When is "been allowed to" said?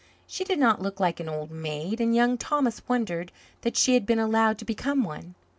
4.07-4.65